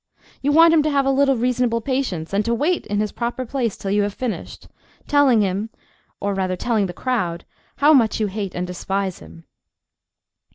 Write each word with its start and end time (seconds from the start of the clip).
You 0.41 0.51
want 0.51 0.73
him 0.73 0.81
to 0.81 0.89
have 0.89 1.05
a 1.05 1.11
little 1.11 1.37
reasonable 1.37 1.79
patience, 1.79 2.33
and 2.33 2.43
to 2.45 2.55
wait 2.55 2.87
in 2.87 2.99
his 2.99 3.11
proper 3.11 3.45
place 3.45 3.77
till 3.77 3.91
you 3.91 4.01
have 4.01 4.15
finished, 4.15 4.67
telling 5.07 5.41
him, 5.41 5.69
or 6.19 6.33
rather 6.33 6.55
telling 6.55 6.87
the 6.87 6.91
crowd, 6.91 7.45
how 7.75 7.93
much 7.93 8.19
you 8.19 8.25
hate 8.25 8.55
and 8.55 8.65
despise 8.65 9.19
him. 9.19 9.43